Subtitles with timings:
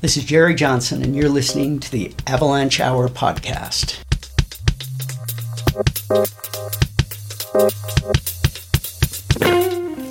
[0.00, 4.02] This is Jerry Johnson, and you're listening to the Avalanche Hour podcast.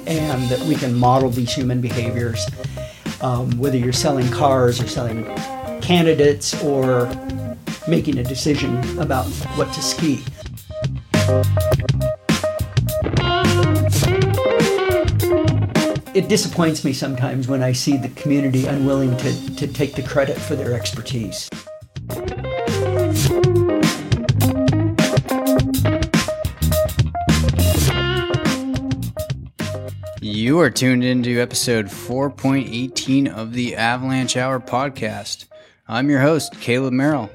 [0.06, 2.46] And that we can model these human behaviors,
[3.22, 5.24] um, whether you're selling cars or selling
[5.82, 7.10] candidates or
[7.88, 9.26] making a decision about
[9.56, 10.24] what to ski.
[16.20, 20.38] It disappoints me sometimes when I see the community unwilling to, to take the credit
[20.38, 21.50] for their expertise.
[30.22, 35.46] You are tuned into episode 4.18 of the Avalanche Hour podcast.
[35.88, 37.30] I'm your host, Caleb Merrill.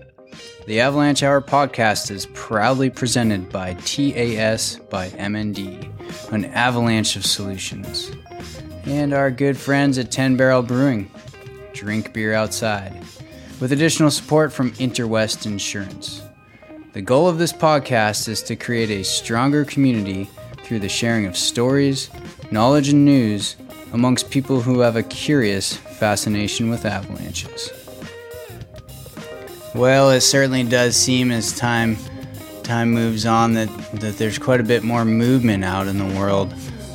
[0.67, 8.11] The Avalanche Hour podcast is proudly presented by TAS by MND, an avalanche of solutions
[8.87, 11.11] and our good friends at 10 Barrel Brewing.
[11.73, 13.03] Drink beer outside.
[13.61, 16.23] With additional support from Interwest Insurance.
[16.93, 21.37] The goal of this podcast is to create a stronger community through the sharing of
[21.37, 22.11] stories,
[22.51, 23.57] knowledge, and news
[23.93, 27.71] amongst people who have a curious fascination with avalanches.
[29.75, 31.97] Well, it certainly does seem as time
[32.63, 36.55] time moves on that, that there's quite a bit more movement out in the world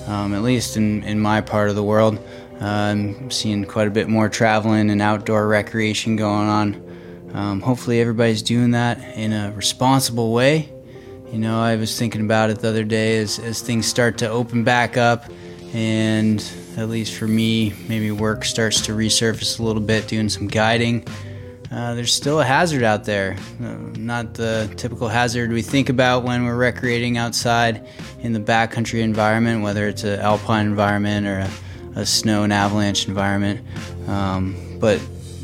[0.09, 2.17] um, at least in, in my part of the world.
[2.59, 7.31] Uh, I'm seeing quite a bit more traveling and outdoor recreation going on.
[7.33, 10.73] Um, hopefully, everybody's doing that in a responsible way.
[11.31, 14.29] You know, I was thinking about it the other day as, as things start to
[14.29, 15.25] open back up,
[15.73, 16.43] and
[16.75, 21.05] at least for me, maybe work starts to resurface a little bit, doing some guiding.
[21.71, 23.37] Uh, there's still a hazard out there.
[23.61, 27.87] Uh, not the typical hazard we think about when we're recreating outside
[28.21, 33.07] in the backcountry environment, whether it's an alpine environment or a, a snow and avalanche
[33.07, 33.61] environment.
[34.07, 34.99] Um, but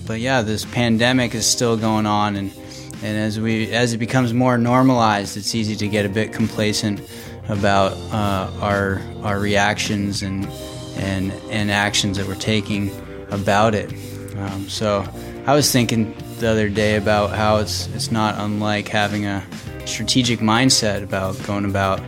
[0.07, 2.51] but yeah, this pandemic is still going on, and
[3.03, 7.01] and as we as it becomes more normalized, it's easy to get a bit complacent
[7.49, 10.47] about uh, our our reactions and
[10.97, 12.89] and and actions that we're taking
[13.29, 13.93] about it.
[14.37, 15.05] Um, so
[15.47, 19.45] I was thinking the other day about how it's it's not unlike having a
[19.85, 22.01] strategic mindset about going about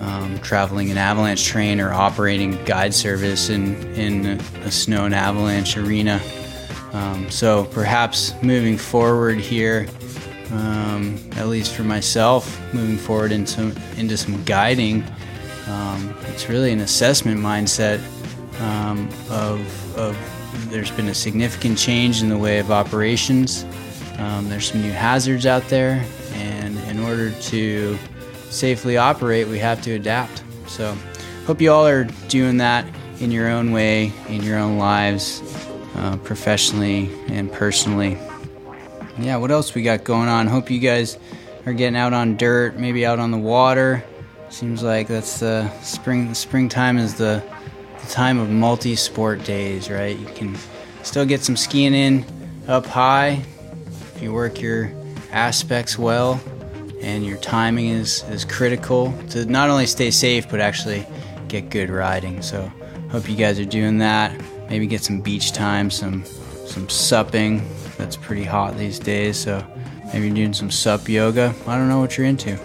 [0.00, 4.26] um, traveling an avalanche terrain or operating guide service in in
[4.64, 6.20] a snow and avalanche arena.
[6.92, 9.88] Um, so perhaps moving forward here,
[10.52, 15.02] um, at least for myself, moving forward into into some guiding,
[15.68, 17.98] um, it's really an assessment mindset
[18.60, 20.37] um, of of
[20.70, 23.64] there's been a significant change in the way of operations.
[24.18, 26.04] Um, there's some new hazards out there,
[26.34, 27.98] and in order to
[28.50, 30.42] safely operate, we have to adapt.
[30.66, 30.96] So,
[31.46, 32.86] hope you all are doing that
[33.20, 35.42] in your own way, in your own lives,
[35.96, 38.18] uh, professionally and personally.
[39.18, 40.46] Yeah, what else we got going on?
[40.46, 41.18] Hope you guys
[41.66, 44.04] are getting out on dirt, maybe out on the water.
[44.48, 46.32] Seems like that's the spring.
[46.34, 47.42] Springtime is the
[48.08, 50.18] time of multi sport days, right?
[50.18, 50.56] You can
[51.02, 52.24] still get some skiing in
[52.66, 53.42] up high
[54.14, 54.92] if you work your
[55.30, 56.40] aspects well
[57.00, 61.06] and your timing is, is critical to not only stay safe but actually
[61.46, 62.42] get good riding.
[62.42, 62.70] So,
[63.10, 64.38] hope you guys are doing that.
[64.68, 66.24] Maybe get some beach time, some
[66.66, 67.62] some supping.
[67.96, 69.36] That's pretty hot these days.
[69.38, 69.64] So,
[70.12, 71.54] maybe you're doing some sup yoga.
[71.66, 72.58] I don't know what you're into,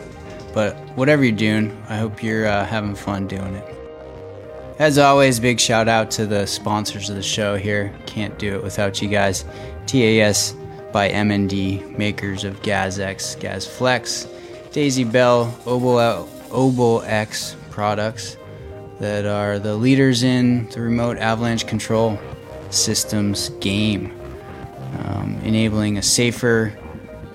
[0.53, 3.72] but whatever you're doing, I hope you're uh, having fun doing it.
[4.83, 7.95] As always, big shout out to the sponsors of the show here.
[8.05, 9.45] Can't do it without you guys.
[9.85, 10.53] TAS
[10.91, 14.27] by MND, makers of GazEx, GazFlex,
[14.73, 18.35] Daisy Bell, O'BellX products
[18.99, 22.19] that are the leaders in the remote avalanche control
[22.69, 24.11] systems game,
[24.97, 26.77] um, enabling a safer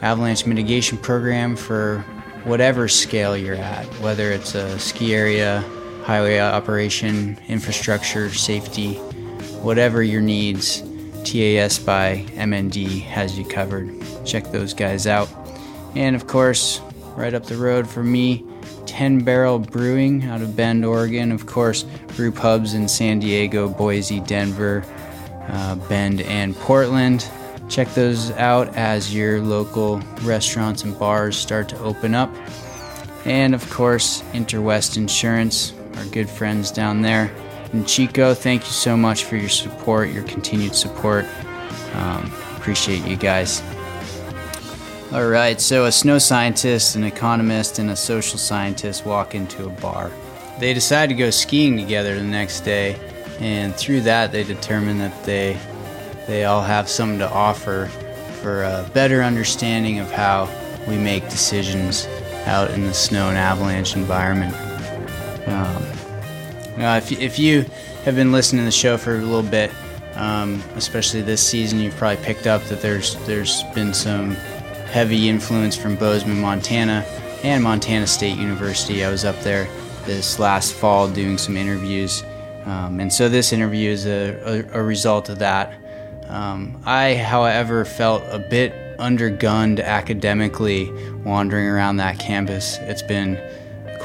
[0.03, 2.01] avalanche mitigation program for
[2.45, 5.65] whatever scale you're at, whether it's a ski area,
[6.09, 8.95] highway operation, infrastructure, safety,
[9.61, 10.83] whatever your needs,
[11.23, 13.95] TAS by MND has you covered.
[14.25, 15.29] Check those guys out.
[15.95, 16.81] And of course,
[17.15, 18.43] right up the road from me,
[18.87, 21.31] 10 Barrel Brewing out of Bend, Oregon.
[21.31, 21.83] Of course,
[22.17, 24.87] brew pubs in San Diego, Boise, Denver,
[25.51, 27.29] uh, Bend, and Portland.
[27.69, 32.35] Check those out as your local restaurants and bars start to open up.
[33.27, 37.31] And of course, Interwest Insurance, our good friends down there.
[37.73, 41.27] And Chico, thank you so much for your support, your continued support.
[41.95, 43.63] Um, appreciate you guys.
[45.13, 49.71] All right, so a snow scientist, an economist, and a social scientist walk into a
[49.71, 50.11] bar.
[50.61, 52.97] They decide to go skiing together the next day,
[53.41, 55.57] and through that, they determine that they
[56.27, 57.87] they all have something to offer
[58.43, 60.47] for a better understanding of how
[60.87, 62.07] we make decisions
[62.45, 64.55] out in the snow and avalanche environment.
[65.49, 65.83] Um,
[66.81, 67.65] if, if you
[68.05, 69.71] have been listening to the show for a little bit,
[70.15, 74.33] um, especially this season, you've probably picked up that there's there's been some
[74.91, 77.05] heavy influence from Bozeman, Montana,
[77.45, 79.05] and Montana State University.
[79.05, 79.69] I was up there
[80.07, 82.25] this last fall doing some interviews,
[82.65, 85.75] um, and so this interview is a, a, a result of that.
[86.29, 90.91] Um, I, however, felt a bit undergunned academically
[91.25, 92.77] wandering around that campus.
[92.81, 93.37] It's been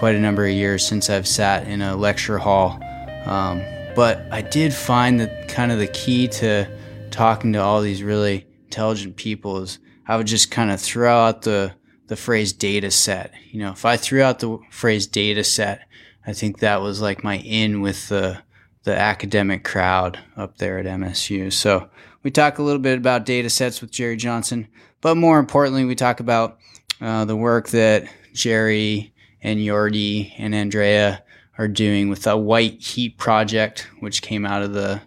[0.04, 2.78] quite a number of years since I've sat in a lecture hall.
[3.26, 3.64] Um,
[3.96, 6.68] but I did find that kind of the key to
[7.10, 11.44] talking to all these really intelligent people is I would just kind of throw out
[11.44, 11.76] the
[12.08, 13.32] the phrase data set.
[13.50, 15.88] You know, if I threw out the phrase data set,
[16.28, 18.44] I think that was like my in with the
[18.84, 21.54] the academic crowd up there at MSU.
[21.54, 21.90] So
[22.24, 24.68] we talk a little bit about data sets with Jerry Johnson,
[25.00, 26.58] but more importantly, we talk about
[27.00, 29.13] uh, the work that Jerry
[29.44, 31.24] and Jordy and Andrea
[31.58, 35.02] are doing with a white heat project, which came out of the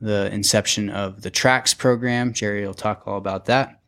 [0.00, 2.32] the inception of the Tracks program.
[2.32, 3.80] Jerry will talk all about that.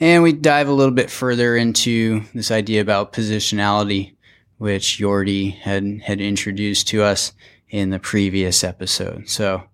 [0.00, 4.14] And we dive a little bit further into this idea about positionality,
[4.56, 7.34] which Jordy had, had introduced to us
[7.68, 9.28] in the previous episode.
[9.28, 9.64] So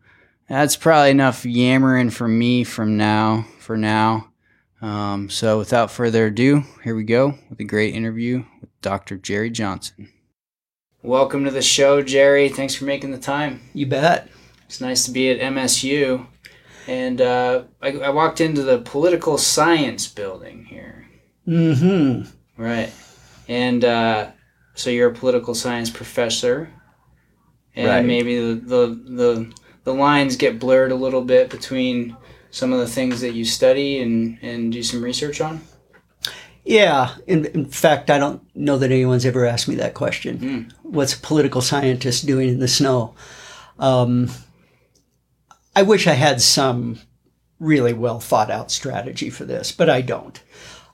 [0.48, 4.30] that's probably enough yammering from me from now, for now.
[4.82, 8.44] Um, so without further ado, here we go with a great interview
[8.82, 9.16] Dr.
[9.16, 10.08] Jerry Johnson.
[11.02, 12.48] Welcome to the show, Jerry.
[12.48, 13.60] Thanks for making the time.
[13.74, 14.28] You bet.
[14.66, 16.26] It's nice to be at MSU.
[16.86, 21.06] And uh, I, I walked into the political science building here.
[21.46, 22.30] Mm-hmm.
[22.62, 22.92] Right.
[23.48, 24.30] And uh,
[24.74, 26.70] so you're a political science professor.
[27.76, 28.04] And Right.
[28.04, 29.54] maybe the, the, the,
[29.84, 32.16] the lines get blurred a little bit between
[32.50, 35.60] some of the things that you study and, and do some research on.
[36.68, 37.14] Yeah.
[37.26, 40.38] In, in fact, I don't know that anyone's ever asked me that question.
[40.82, 43.14] What's a political scientist doing in the snow?
[43.78, 44.28] Um,
[45.74, 46.98] I wish I had some
[47.58, 50.42] really well thought out strategy for this, but I don't.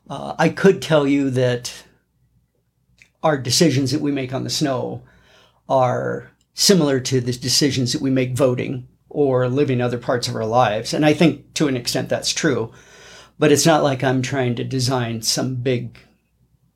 [0.09, 1.73] Uh, I could tell you that
[3.25, 5.03] our decisions that we make on the snow
[5.69, 10.47] are similar to the decisions that we make voting or living other parts of our
[10.47, 10.95] lives.
[10.95, 12.73] And I think to an extent that's true.
[13.39, 15.99] But it's not like I'm trying to design some big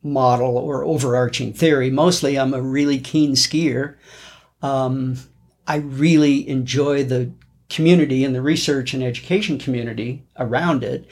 [0.02, 1.90] model or overarching theory.
[1.90, 3.96] Mostly I'm a really keen skier.
[4.62, 5.16] Um,
[5.66, 7.30] I really enjoy the
[7.68, 11.06] community and the research and education community around it.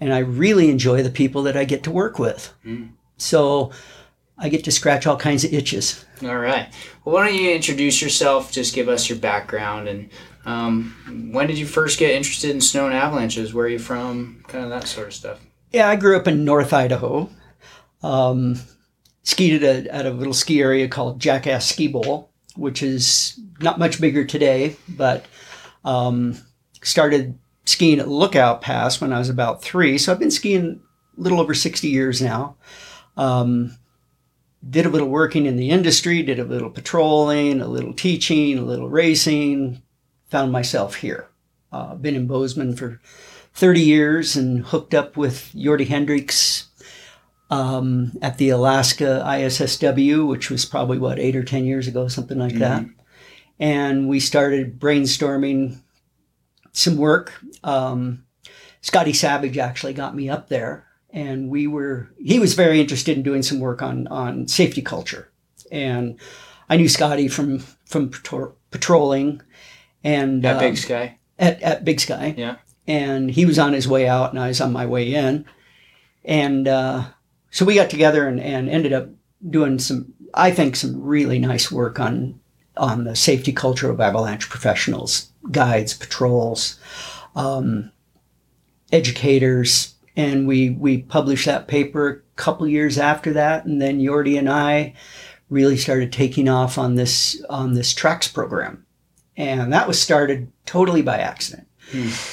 [0.00, 2.52] And I really enjoy the people that I get to work with.
[3.18, 3.70] So
[4.38, 6.04] I get to scratch all kinds of itches.
[6.22, 6.68] All right.
[7.04, 8.50] Well, why don't you introduce yourself?
[8.50, 10.08] Just give us your background and
[10.44, 13.52] um, when did you first get interested in snow and avalanches?
[13.52, 14.44] Where are you from?
[14.48, 15.40] Kind of that sort of stuff.
[15.72, 17.28] Yeah, I grew up in North Idaho.
[18.02, 18.56] Um,
[19.22, 23.78] skied at a, at a little ski area called Jackass Ski Bowl, which is not
[23.78, 25.26] much bigger today, but
[25.84, 26.36] um,
[26.82, 29.98] started skiing at Lookout Pass when I was about three.
[29.98, 30.80] So I've been skiing
[31.16, 32.56] a little over 60 years now.
[33.16, 33.76] Um,
[34.68, 38.62] did a little working in the industry, did a little patrolling, a little teaching, a
[38.62, 39.82] little racing,
[40.30, 41.28] found myself here.
[41.72, 43.00] Uh, been in Bozeman for
[43.54, 46.66] 30 years and hooked up with Jordy Hendrikx
[47.50, 52.38] um, at the Alaska ISSW, which was probably what, eight or 10 years ago, something
[52.38, 52.84] like that.
[53.58, 55.80] And we started brainstorming
[56.72, 57.32] some work.
[57.62, 58.24] Um,
[58.80, 63.22] Scotty Savage actually got me up there, and we were, he was very interested in
[63.22, 65.30] doing some work on, on safety culture.
[65.70, 66.18] And
[66.68, 69.42] I knew Scotty from, from patro- patrolling
[70.04, 71.18] and At um, Big Sky.
[71.38, 72.56] at, at Big Sky Yeah.
[72.86, 75.44] and he was on his way out and I was on my way in.
[76.24, 77.04] And uh,
[77.50, 79.08] so we got together and, and ended up
[79.48, 82.38] doing some, I think, some really nice work on
[82.76, 86.78] on the safety culture of avalanche professionals, guides, patrols,
[87.36, 87.90] um,
[88.92, 89.94] educators.
[90.16, 93.64] And we, we published that paper a couple years after that.
[93.64, 94.94] And then Jordy and I
[95.48, 98.84] really started taking off on this on this tracks program.
[99.40, 101.66] And that was started totally by accident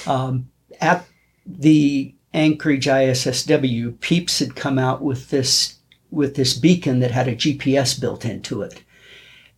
[0.05, 0.49] um,
[0.79, 1.05] at
[1.45, 5.75] the Anchorage ISSW, Pieps had come out with this
[6.09, 8.83] with this beacon that had a GPS built into it,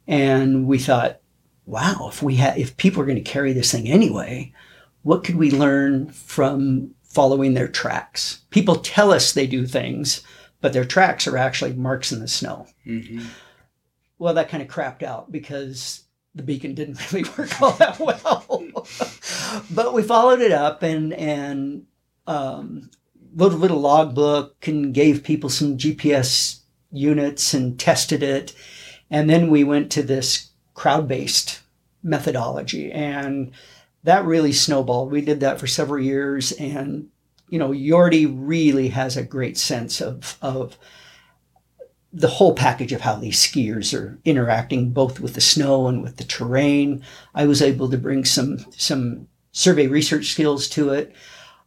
[0.08, 1.20] and we thought,
[1.66, 4.54] wow, if we had if people are going to carry this thing anyway,
[5.04, 8.44] what could we learn from following their tracks.
[8.52, 10.22] People tell us they do things,
[10.62, 12.68] but their tracks are actually marks in the snow.
[12.86, 13.26] Mm-hmm.
[14.20, 16.04] Well, that kind of crapped out because
[16.40, 18.64] the beacon didn't really work all that well.
[19.70, 21.86] but we followed it up and and
[22.28, 22.90] um,
[23.36, 26.60] wrote a little logbook and gave people some GPS
[26.92, 28.56] units and tested it.
[29.12, 31.62] And then we went to this crowd based
[32.02, 33.52] methodology and
[34.04, 35.12] that really snowballed.
[35.12, 37.10] We did that for several years and
[37.50, 40.78] you know, Yordi really has a great sense of of
[42.12, 46.18] the whole package of how these skiers are interacting both with the snow and with
[46.18, 47.04] the terrain.
[47.36, 51.14] I was able to bring some some survey research skills to it.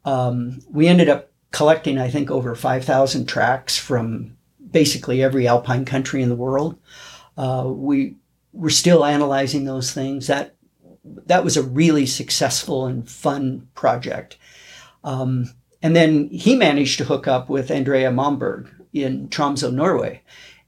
[0.04, 4.36] Um, we ended up collecting, I think, over 5,000 tracks from
[4.70, 6.78] basically every alpine country in the world.
[7.36, 8.16] Uh, we
[8.52, 10.26] we're still analyzing those things.
[10.26, 10.54] That
[11.04, 14.38] that was a really successful and fun project.
[15.04, 20.22] Um, and then he managed to hook up with Andrea Mannberg in Tromsø, Norway.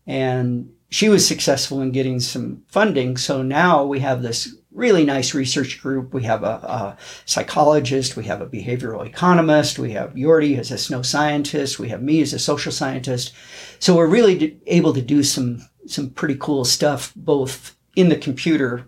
[0.06, 3.16] And she was successful in getting some funding.
[3.16, 6.12] So now we have this really nice research group.
[6.12, 10.78] We have a, a, psychologist, we have a behavioral economist, we have Yordi as a
[10.78, 13.32] snow scientist, we have me as a social scientist.
[13.78, 18.86] So we're really able to do some some pretty cool stuff both in the computer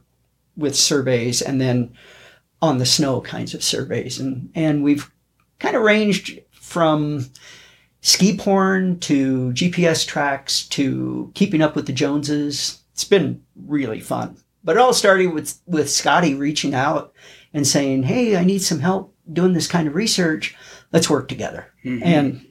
[0.56, 1.92] with surveys and then
[2.62, 4.18] on the snow kinds of surveys.
[4.18, 5.10] And and we've
[5.58, 7.30] kind of ranged from
[8.06, 12.80] ski porn to GPS tracks to keeping up with the Joneses.
[12.92, 14.36] It's been really fun.
[14.62, 17.12] But it all started with, with Scotty reaching out
[17.52, 20.56] and saying, Hey, I need some help doing this kind of research.
[20.92, 21.72] Let's work together.
[21.84, 22.04] Mm-hmm.
[22.04, 22.46] And,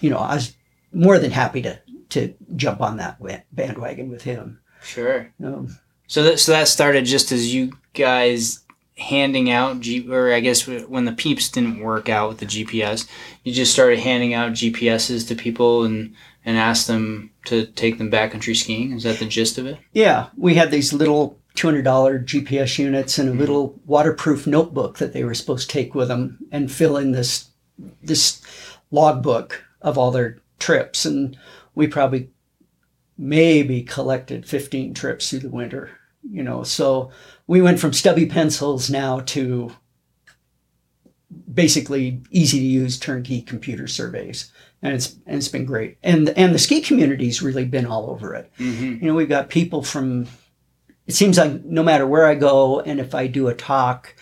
[0.00, 0.56] you know, I was
[0.92, 3.20] more than happy to, to jump on that
[3.52, 4.58] bandwagon with him.
[4.82, 5.32] Sure.
[5.42, 8.64] Um, so that, so that started just as you guys
[8.98, 13.08] handing out G, or I guess when the Pieps didn't work out with the GPS,
[13.44, 16.14] you just started handing out GPSs to people and
[16.44, 18.92] and asked them to take them backcountry skiing.
[18.92, 19.78] Is that the gist of it?
[19.92, 23.40] Yeah, we had these little two hundred dollar GPS units and a mm-hmm.
[23.40, 27.50] little waterproof notebook that they were supposed to take with them and fill in this
[28.02, 28.42] this
[28.90, 31.38] logbook of all their trips, and
[31.74, 32.30] we probably
[33.16, 35.90] maybe collected fifteen trips through the winter.
[36.30, 37.10] You know, so
[37.48, 39.72] we went from stubby pencils now to
[41.52, 44.52] basically easy to use turnkey computer surveys.
[44.82, 45.98] And it's and it's been great.
[46.04, 48.52] And and the ski community's really been all over it.
[48.58, 49.02] Mm-hmm.
[49.02, 50.28] you know we've got people from
[51.08, 54.14] it seems like no matter where i go and if i do a talk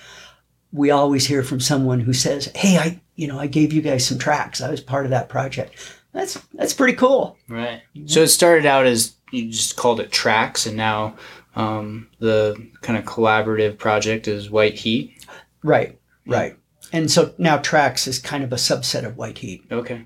[0.72, 4.06] we always hear from someone who says hey i you know i gave you guys
[4.06, 4.60] some tracks.
[4.60, 5.74] I was part of that project.
[6.12, 7.36] That's that's pretty cool.
[7.48, 7.82] Right.
[8.06, 11.16] So it started out as you just called it tracks and now
[11.56, 15.26] um, the kind of collaborative project is White Heat.
[15.62, 16.56] Right, right.
[16.92, 19.64] And so now Tracks is kind of a subset of White Heat.
[19.72, 20.04] Okay.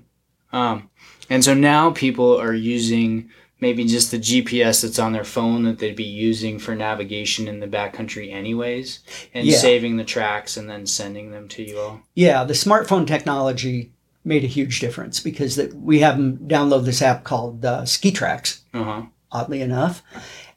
[0.51, 0.89] Um,
[1.29, 3.29] and so now people are using
[3.59, 7.59] maybe just the GPS that's on their phone that they'd be using for navigation in
[7.59, 8.99] the backcountry anyways,
[9.33, 9.57] and yeah.
[9.57, 12.01] saving the tracks and then sending them to you all.
[12.15, 13.93] Yeah, the smartphone technology
[14.23, 18.11] made a huge difference because that we have them download this app called uh, Ski
[18.11, 18.63] Tracks.
[18.73, 19.03] Uh-huh.
[19.33, 20.03] Oddly enough,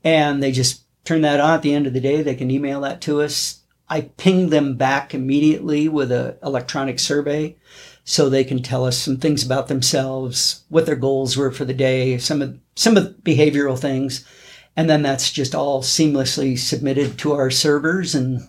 [0.03, 2.23] and they just turn that on at the end of the day.
[2.23, 3.61] They can email that to us.
[3.89, 7.57] I ping them back immediately with an electronic survey
[8.05, 11.75] so they can tell us some things about themselves, what their goals were for the
[11.75, 14.25] day, some of some of the behavioral things.
[14.77, 18.49] And then that's just all seamlessly submitted to our servers and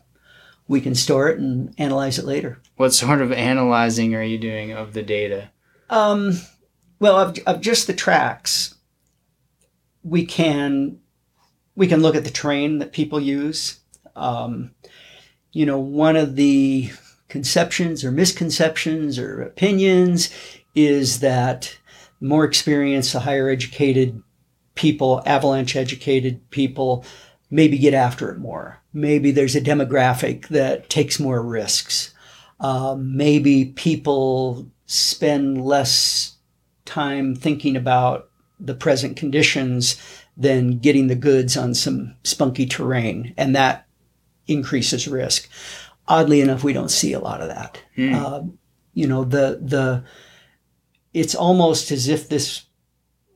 [0.67, 2.59] we can store it and analyze it later.
[2.77, 5.51] What sort of analyzing are you doing of the data?
[5.89, 6.39] Um,
[6.99, 8.75] well, of, of just the tracks,
[10.03, 10.99] we can
[11.75, 13.79] we can look at the terrain that people use.
[14.15, 14.71] Um,
[15.51, 16.91] you know, one of the
[17.27, 20.29] conceptions or misconceptions or opinions
[20.73, 21.77] is that
[22.21, 24.21] more experienced, the higher educated
[24.75, 27.05] people, avalanche educated people,
[27.49, 28.81] maybe get after it more.
[28.93, 32.13] Maybe there's a demographic that takes more risks.
[32.59, 36.35] Um, maybe people spend less
[36.85, 38.29] time thinking about
[38.59, 39.99] the present conditions
[40.37, 43.87] than getting the goods on some spunky terrain, and that
[44.47, 45.49] increases risk.
[46.07, 47.81] Oddly enough, we don't see a lot of that.
[47.97, 48.13] Mm.
[48.13, 48.43] Uh,
[48.93, 50.03] you know, the the
[51.13, 52.65] it's almost as if this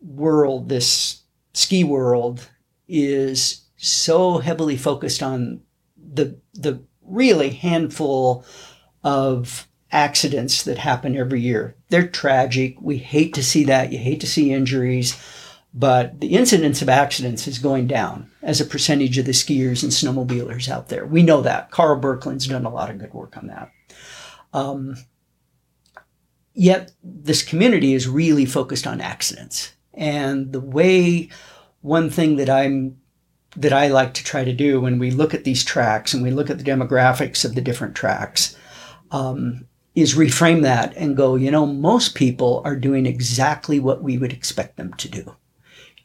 [0.01, 1.21] world, this
[1.53, 2.49] ski world,
[2.87, 5.61] is so heavily focused on
[5.97, 8.45] the the really handful
[9.03, 11.75] of accidents that happen every year.
[11.89, 12.77] They're tragic.
[12.79, 13.91] We hate to see that.
[13.91, 15.17] You hate to see injuries.
[15.73, 19.91] But the incidence of accidents is going down as a percentage of the skiers and
[19.91, 21.05] snowmobilers out there.
[21.05, 21.69] We know that.
[21.69, 23.71] Karl Birkeland's done a lot of good work on that.
[24.51, 24.95] Um,
[26.53, 29.73] yet this community is really focused on accidents.
[29.93, 31.29] And the way
[31.81, 32.97] one thing that I'm
[33.55, 36.29] that I like to try to do when we look at these tracks and we
[36.29, 38.55] look at the demographics of the different tracks
[39.11, 44.17] um, is reframe that and go, you know, most people are doing exactly what we
[44.17, 45.35] would expect them to do.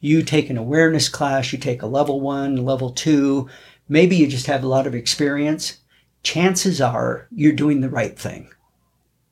[0.05, 3.49] You take an awareness class, you take a level one, level two,
[3.89, 5.79] maybe you just have a lot of experience.
[6.21, 8.49] Chances are you're doing the right thing.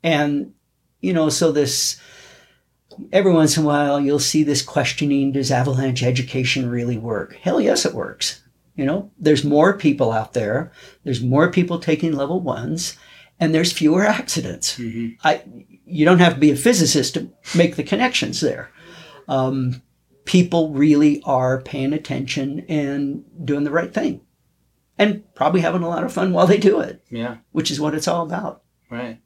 [0.01, 0.55] And,
[0.99, 2.01] you know, so this,
[3.11, 7.59] every once in a while you'll see this questioning does avalanche education really work hell
[7.59, 8.43] yes it works
[8.75, 10.71] you know there's more people out there
[11.03, 12.95] there's more people taking level ones
[13.39, 15.09] and there's fewer accidents mm-hmm.
[15.23, 15.41] i
[15.85, 18.69] you don't have to be a physicist to make the connections there
[19.27, 19.81] um,
[20.25, 24.21] people really are paying attention and doing the right thing
[24.97, 27.93] and probably having a lot of fun while they do it yeah which is what
[27.93, 29.19] it's all about right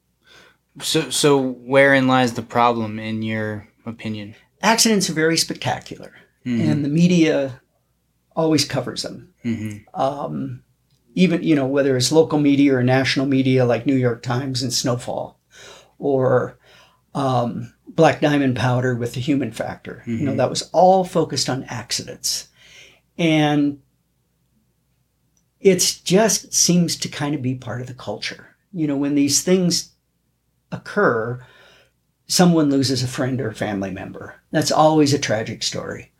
[0.82, 4.34] so, so wherein lies the problem in your opinion?
[4.62, 6.12] Accidents are very spectacular,
[6.44, 6.68] mm-hmm.
[6.68, 7.60] and the media
[8.34, 9.32] always covers them.
[9.44, 10.00] Mm-hmm.
[10.00, 10.62] Um,
[11.14, 14.72] even you know whether it's local media or national media like New York Times and
[14.72, 15.38] Snowfall,
[15.98, 16.58] or
[17.14, 20.02] um, Black Diamond Powder with the human factor.
[20.02, 20.10] Mm-hmm.
[20.10, 20.38] You know mm-hmm.
[20.38, 22.48] that was all focused on accidents,
[23.16, 23.80] and
[25.60, 28.56] it just seems to kind of be part of the culture.
[28.72, 29.92] You know when these things
[30.70, 31.44] occur,
[32.26, 34.34] someone loses a friend or a family member.
[34.50, 36.12] That's always a tragic story.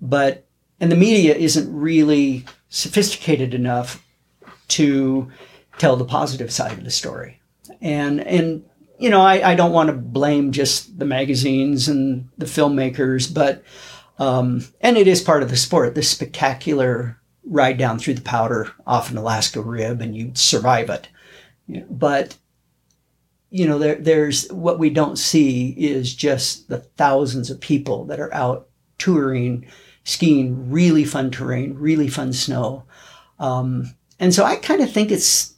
[0.00, 0.46] But,
[0.80, 4.04] and the media isn't really sophisticated enough
[4.68, 5.30] to
[5.78, 7.40] tell the positive side of the story.
[7.80, 8.64] And, and,
[8.98, 13.62] you know, I, I don't want to blame just the magazines and the filmmakers, but,
[14.18, 18.72] um, and it is part of the sport, this spectacular ride down through the powder
[18.86, 21.08] off an Alaska rib and you survive it.
[21.90, 22.36] But
[23.50, 28.20] you know, there, there's what we don't see is just the thousands of people that
[28.20, 29.66] are out touring,
[30.04, 32.84] skiing really fun terrain, really fun snow.
[33.38, 35.54] Um, and so I kind of think it's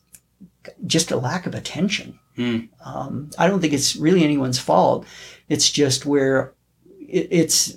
[0.86, 2.18] just a lack of attention.
[2.38, 2.68] Mm.
[2.84, 5.06] Um, I don't think it's really anyone's fault.
[5.48, 6.54] It's just where
[7.00, 7.76] it, it's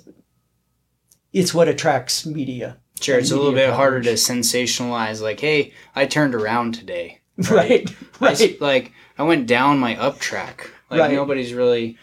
[1.32, 2.78] it's what attracts media.
[3.00, 3.76] Sure, it's a little bit coverage.
[3.76, 5.20] harder to sensationalize.
[5.20, 7.18] Like, hey, I turned around today.
[7.50, 8.38] Right, right.
[8.38, 8.60] right.
[8.60, 10.70] like I went down my up track.
[10.90, 11.12] Like right.
[11.12, 11.96] nobody's really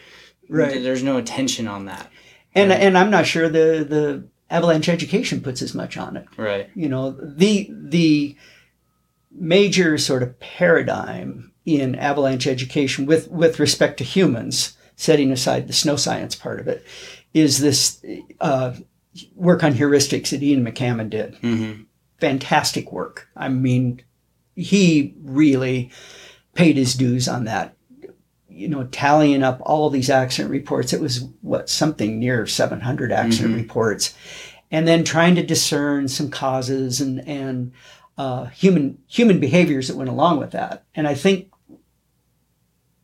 [0.49, 0.81] right.
[0.81, 2.11] There's no attention on that.
[2.55, 6.25] And and I'm not sure the the avalanche education puts as much on it.
[6.35, 6.69] Right.
[6.73, 8.35] You know, the the
[9.31, 15.73] major sort of paradigm in avalanche education with with respect to humans, setting aside the
[15.73, 16.85] snow science part of it,
[17.33, 18.03] is this
[18.39, 18.73] uh,
[19.35, 21.35] work on heuristics that Ian McCammon did.
[21.35, 21.83] Mm-hmm.
[22.19, 23.27] Fantastic work.
[23.35, 24.01] I mean,
[24.55, 25.91] he really
[26.53, 27.75] paid his dues on that.
[28.49, 33.51] You know, tallying up all these accident reports, it was what something near 700 accident
[33.51, 33.61] mm-hmm.
[33.61, 34.13] reports,
[34.69, 37.71] and then trying to discern some causes and and
[38.17, 40.83] uh, human human behaviors that went along with that.
[40.93, 41.48] And I think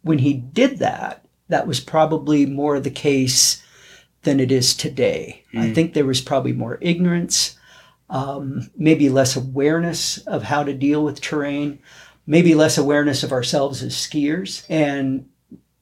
[0.05, 3.61] when he did that, that was probably more the case
[4.23, 5.43] than it is today.
[5.53, 5.59] Mm.
[5.59, 7.57] I think there was probably more ignorance,
[8.09, 11.79] um, maybe less awareness of how to deal with terrain
[12.27, 14.65] maybe less awareness of ourselves as skiers.
[14.69, 15.29] And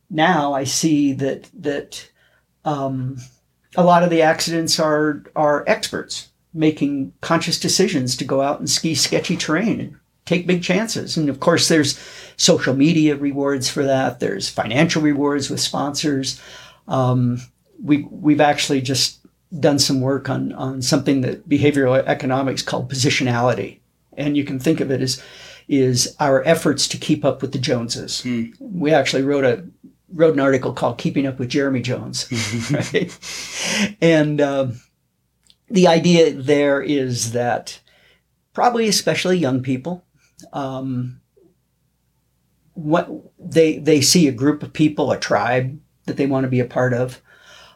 [0.09, 2.09] now I see that that
[2.65, 3.17] um,
[3.75, 8.69] a lot of the accidents are are experts making conscious decisions to go out and
[8.69, 11.17] ski sketchy terrain take big chances.
[11.17, 11.99] And of course, there's
[12.37, 14.19] social media rewards for that.
[14.19, 16.41] There's financial rewards with sponsors.
[16.87, 17.41] Um,
[17.83, 19.19] we we've actually just
[19.59, 23.79] done some work on on something that behavioral economics called positionality,
[24.17, 25.21] and you can think of it as
[25.69, 28.21] is our efforts to keep up with the Joneses.
[28.21, 28.47] Hmm.
[28.59, 29.65] We actually wrote a
[30.11, 32.27] wrote an article called "Keeping Up with Jeremy Jones,"
[32.71, 33.95] right?
[34.01, 34.81] And um,
[35.69, 37.79] the idea there is that
[38.53, 40.02] probably especially young people.
[40.51, 41.21] Um,
[42.73, 46.59] what they they see a group of people, a tribe that they want to be
[46.59, 47.21] a part of.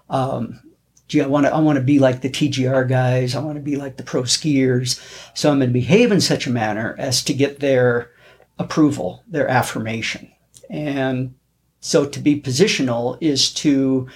[0.09, 0.59] Um,
[1.07, 3.35] gee, I want to, I want to be like the TGR guys.
[3.35, 4.99] I want to be like the pro skiers.
[5.35, 8.11] So I'm going to behave in such a manner as to get their
[8.59, 10.31] approval, their affirmation.
[10.69, 11.35] And
[11.79, 14.07] so to be positional is to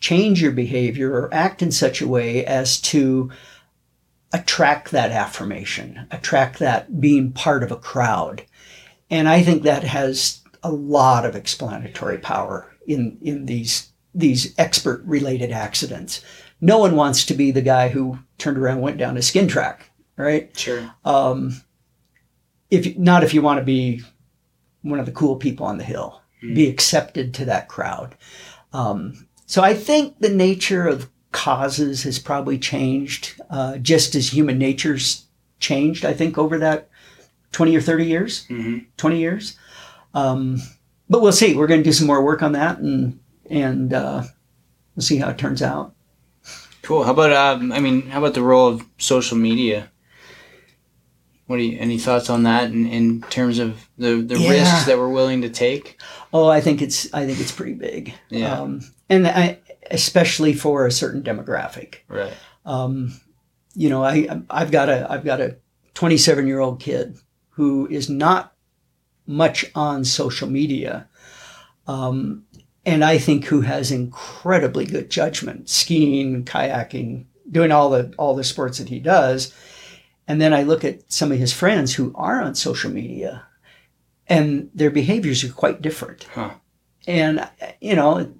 [0.00, 3.30] change your behavior or act in such a way as to
[4.32, 8.44] attract that affirmation, attract that being part of a crowd.
[9.10, 15.02] And I think that has a lot of explanatory power in, in these these expert
[15.04, 16.24] related accidents.
[16.60, 19.46] No one wants to be the guy who turned around and went down a skin
[19.46, 20.56] track, right?
[20.58, 20.90] Sure.
[21.04, 21.62] Um,
[22.70, 24.02] if not if you want to be
[24.82, 26.20] one of the cool people on the hill.
[26.40, 28.16] be accepted to that crowd.
[28.72, 34.58] Um, so I think the nature of causes has probably changed, uh, just as human
[34.58, 35.24] nature's
[35.60, 36.04] changed.
[36.04, 36.88] I think over that
[37.52, 38.86] twenty or thirty years, Mhm.
[38.96, 39.56] twenty years.
[40.14, 40.60] Um,
[41.08, 41.54] but we'll see.
[41.54, 43.18] We're going to do some more work on that, and
[43.50, 44.22] and uh,
[44.94, 45.94] we'll see how it turns out.
[46.82, 47.04] Cool.
[47.04, 49.90] How about um, I mean, how about the role of social media?
[51.46, 54.50] What do you any thoughts on that in, in terms of the, the Yeah.
[54.50, 55.98] risks that we're willing to take?
[56.32, 58.12] Oh, I think it's I think it's pretty big.
[58.28, 58.60] Yeah.
[58.60, 59.58] Um, and I,
[59.90, 61.96] especially for a certain demographic.
[62.08, 62.32] Right.
[62.64, 63.20] Um,
[63.74, 65.56] you know, I I've got a I've got a
[65.94, 67.18] 27 year old kid
[67.50, 68.54] who is not
[69.26, 71.08] much on social media,
[71.86, 72.44] um,
[72.84, 78.44] and I think who has incredibly good judgment, skiing, kayaking, doing all the all the
[78.44, 79.54] sports that he does.
[80.26, 83.44] And then I look at some of his friends who are on social media,
[84.26, 86.24] and their behaviors are quite different.
[86.34, 86.50] Huh.
[87.06, 87.48] And
[87.80, 88.34] you know,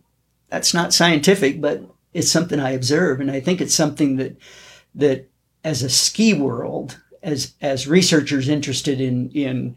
[0.48, 1.82] that's not scientific, but
[2.14, 4.36] it's something I observe, and I think it's something that
[4.94, 5.28] that
[5.64, 9.76] as a ski world, as as researchers interested in in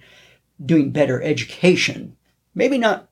[0.64, 2.16] doing better education,
[2.56, 3.10] maybe not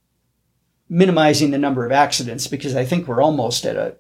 [0.88, 3.96] minimizing the number of accidents because I think we're almost at a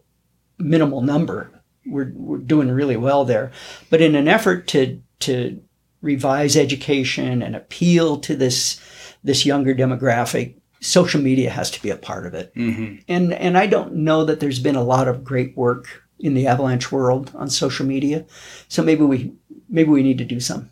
[0.57, 1.51] minimal number.
[1.85, 3.51] We're we're doing really well there,
[3.89, 5.61] but in an effort to to
[6.01, 8.79] revise education and appeal to this
[9.23, 12.95] this younger demographic, social media has to be a part of it Mm-hmm.
[13.07, 16.47] and and I don't know that there's been a lot of great work in the
[16.47, 18.25] avalanche world on social media.
[18.67, 19.33] So maybe we
[19.69, 20.71] maybe we need to do some.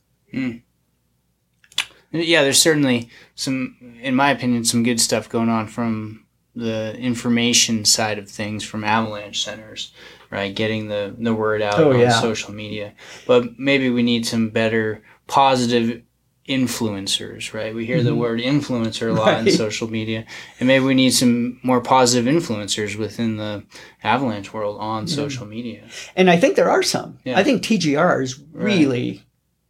[2.12, 7.86] Yeah, there's certainly some, in my opinion, some good stuff going on from the information
[7.86, 9.92] side of things from avalanche centers,
[10.32, 10.56] right?
[10.56, 12.10] Getting the, the word out Oh, on yeah.
[12.22, 12.94] social media.
[13.28, 16.02] But maybe we need some better positive
[16.48, 17.74] influencers, right?
[17.76, 19.56] We hear the word influencer a lot in Mm-hmm.
[19.56, 20.26] Social media.
[20.60, 23.64] And maybe we need some more positive influencers within the
[24.04, 25.88] avalanche world on social media.
[26.16, 27.20] And I think there are some.
[27.26, 27.38] Yeah.
[27.40, 29.24] I think TGR has really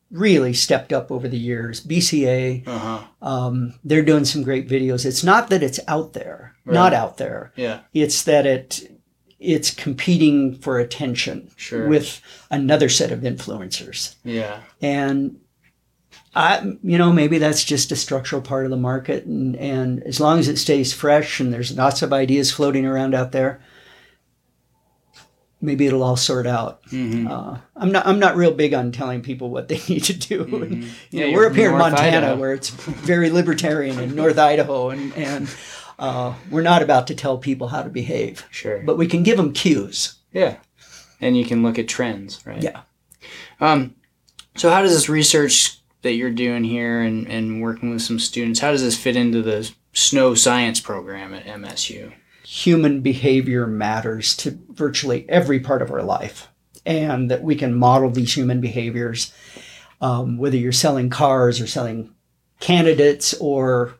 [0.10, 1.86] really stepped up over the years.
[1.86, 3.04] BCA Uh-huh.
[3.22, 5.06] um, they're doing some great videos.
[5.06, 7.52] It's not that it's out there, not out there.
[7.58, 7.82] Yeah.
[7.94, 8.90] It's that it
[9.40, 11.88] it's competing for attention Sure.
[11.90, 14.16] with another set of influencers.
[14.24, 14.62] Yeah.
[14.82, 15.38] and
[16.38, 20.20] I, you know, maybe that's just a structural part of the market, and and as
[20.20, 23.60] long as it stays fresh and there's lots of ideas floating around out there,
[25.62, 26.84] maybe it'll all sort out.
[26.92, 27.28] Mm-hmm.
[27.28, 30.44] Uh, I'm not I'm not real big on telling people what they need to do.
[30.44, 30.58] And, you
[30.90, 31.18] Mm-hmm.
[31.18, 32.36] Yeah, know, we're up here in North Montana, Idaho.
[32.40, 35.50] where it's very libertarian in North Idaho, and and
[36.00, 38.80] uh, we're not about to tell people how to behave, Sure.
[38.86, 40.16] but we can give them cues.
[40.32, 40.58] Yeah.
[41.20, 42.62] And you can look at trends, right?
[42.62, 42.82] Yeah.
[43.60, 43.96] Um,
[44.56, 48.60] so how does this research that you're doing here and, and working with some students,
[48.60, 52.14] how does this fit into the snow science program at MSU?
[52.48, 56.48] human behavior matters to virtually every part of our life,
[56.86, 59.34] and that we can model these human behaviors,
[60.00, 62.10] um, whether you're selling cars or selling
[62.62, 63.96] candidates or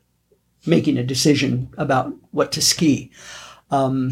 [0.66, 3.12] making a decision about what to ski.
[3.70, 4.12] Um,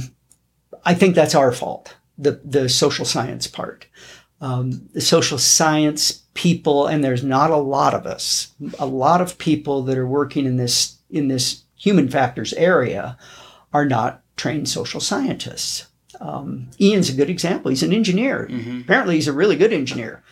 [0.84, 3.88] I think that's our fault, the, the social science part.
[4.42, 9.40] Um, the social science people, and there's not a lot of us, a lot of
[9.40, 13.18] people that are working in this in this human factors area
[13.74, 15.88] are not trained social scientists.
[16.22, 17.70] Um, Ian's a good example.
[17.70, 18.48] He's an engineer.
[18.82, 20.24] Apparently, he's a really good engineer,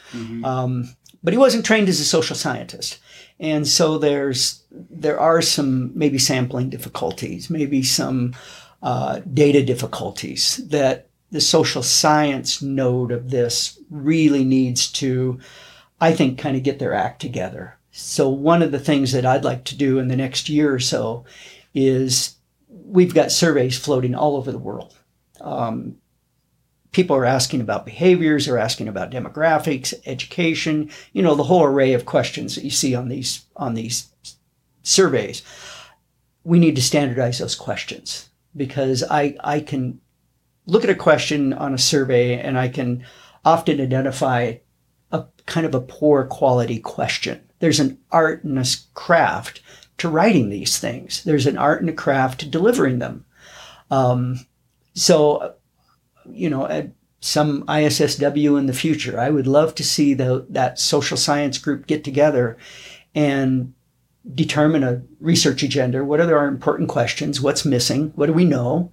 [0.46, 0.90] um,
[1.24, 3.00] but he wasn't trained as a social scientist.
[3.40, 8.34] And so there's there are some maybe sampling difficulties, maybe some
[8.82, 15.40] uh, data difficulties that the social science node of this really needs to,
[16.04, 17.78] I think, kind of get their act together.
[17.92, 20.80] So one of the things that I'd like to do in the next year or
[20.82, 21.24] so
[21.74, 22.36] is
[22.68, 24.94] we've got surveys floating all over the world.
[25.40, 25.96] Um,
[26.92, 31.94] people are asking about behaviors, they're asking about demographics, education, you know, the whole array
[31.94, 34.12] of questions that you see on these on these
[34.82, 35.42] surveys.
[36.44, 40.02] We need to standardize those questions because I I can
[40.66, 43.06] look at a question on a survey and I can
[43.46, 44.56] often identify
[45.46, 47.42] kind of a poor quality question.
[47.60, 49.62] There's an art and a craft
[49.98, 51.24] to writing these things.
[51.24, 53.26] There's an art and a craft to delivering them.
[53.92, 54.46] Um,
[54.94, 55.56] so,
[56.30, 60.80] you know, at some ISSW in the future, I would love to see the, that
[60.80, 62.58] social science group get together
[63.16, 63.74] and
[64.34, 66.04] determine a research agenda.
[66.04, 67.42] What are our important questions?
[67.42, 68.12] What's missing?
[68.16, 68.92] What do we know?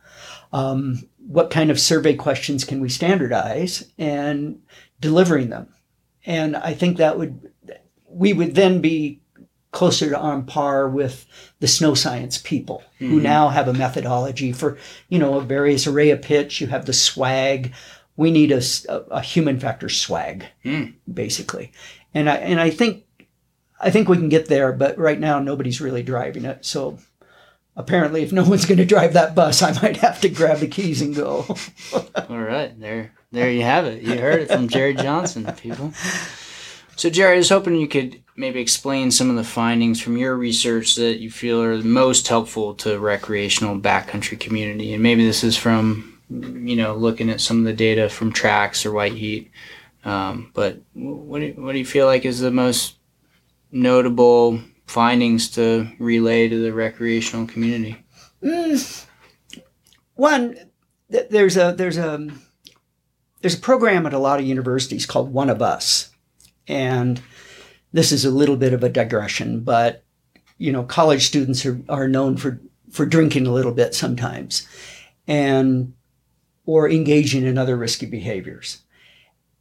[0.52, 4.60] Um, what kind of survey questions can we standardize and
[5.00, 5.68] delivering them?
[6.26, 7.50] And I think that would,
[8.08, 9.20] we would then be
[9.72, 11.26] closer to on par with
[11.60, 13.22] the snow science people who mm-hmm.
[13.22, 14.76] now have a methodology for,
[15.08, 16.60] you know, a various array of pitch.
[16.60, 17.72] You have the SWAG.
[18.16, 20.86] We need a human factor SWAG, hmm.
[21.10, 21.72] basically.
[22.12, 23.04] And I, and I think,
[23.80, 26.64] I think we can get there, but right now nobody's really driving it.
[26.66, 26.98] So
[27.80, 30.68] apparently if no one's going to drive that bus, I might have to grab the
[30.68, 31.46] keys and go.
[32.28, 34.02] All right, there, there you have it.
[34.02, 35.92] You heard it from Jerry Johnson, people.
[36.96, 40.36] So, Jerry, I was hoping you could maybe explain some of the findings from your
[40.36, 45.56] research that you feel are most helpful to recreational backcountry community, and maybe this is
[45.56, 49.50] from, you know, looking at some of the data from tracks or white heat.
[50.04, 52.96] Um, but what do you, what do you feel like is the most
[53.72, 58.04] notable findings to relay to the recreational community?
[58.42, 59.06] Mm.
[60.14, 60.56] One,
[61.10, 62.28] th- there's a there's a
[63.40, 66.10] there's a program at a lot of universities called One of Us,
[66.66, 67.22] and
[67.92, 70.04] this is a little bit of a digression, but
[70.58, 74.66] you know, college students are, are known for for drinking a little bit sometimes,
[75.26, 75.94] and
[76.66, 78.82] or engaging in other risky behaviors.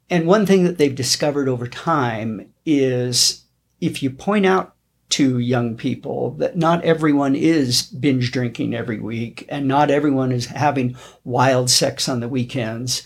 [0.10, 3.46] And one thing that they've discovered over time is
[3.80, 4.76] if you point out
[5.10, 10.46] to young people that not everyone is binge drinking every week and not everyone is
[10.46, 13.04] having wild sex on the weekends,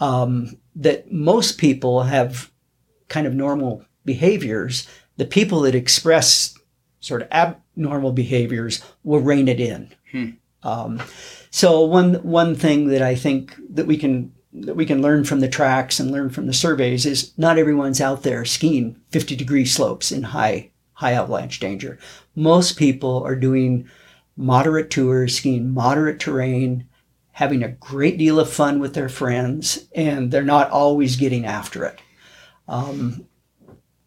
[0.00, 2.50] um, that most people have
[3.08, 4.88] kind of normal behaviors.
[5.16, 6.56] The people that express
[7.00, 9.94] sort of abnormal behaviors will rein it in.
[10.62, 11.00] Um,
[11.50, 15.40] so one one thing that I think that we can that we can learn from
[15.40, 19.64] the tracks and learn from the surveys is not everyone's out there skiing 50 degree
[19.64, 21.98] slopes in high high avalanche danger.
[22.34, 23.88] Most people are doing
[24.36, 26.88] moderate tours, skiing moderate terrain,
[27.32, 31.84] having a great deal of fun with their friends, and they're not always getting after
[31.84, 32.00] it.
[32.66, 33.26] Um,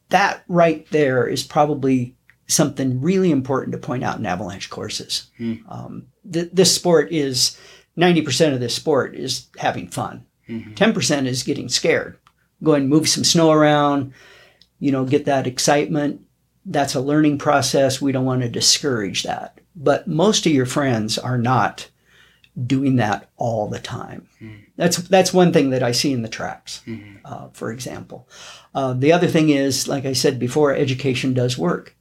[0.09, 2.15] that right there is probably
[2.47, 5.27] something really important to point out in avalanche courses.
[5.69, 7.55] Um, th- this sport is
[7.95, 10.25] 90% of this sport is having fun.
[10.73, 12.17] 10% is getting scared.
[12.63, 14.13] Go and move some snow around,
[14.79, 16.21] you know, get that excitement.
[16.65, 18.01] That's a learning process.
[18.01, 19.59] We don't want to discourage that.
[19.75, 21.89] But most of your friends are not
[22.65, 24.27] doing that all the time.
[24.75, 26.81] That's that's one thing that I see in the tracks,
[27.25, 28.27] uh, for example.
[28.73, 31.95] Uh, the other thing is, like I said before, education does work.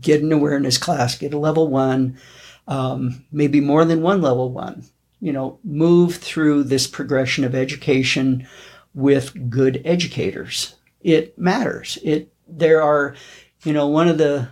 [0.00, 2.18] Get an awareness class, get a level one,
[2.66, 4.84] um, maybe more than one level one.
[5.20, 8.46] You know, move through this progression of education
[8.94, 10.76] with good educators.
[11.02, 11.98] It matters.
[12.02, 13.14] It there are,
[13.62, 14.48] you know, one of the